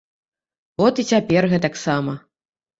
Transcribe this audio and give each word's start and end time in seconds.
От 0.85 1.03
і 1.05 1.07
цяпер 1.13 1.49
гэтаксама. 1.53 2.19